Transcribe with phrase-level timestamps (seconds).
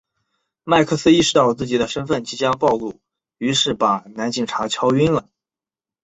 [0.63, 2.99] 麦克斯意识到自己的身份即将暴露
[3.37, 5.29] 于是把男警察敲晕了。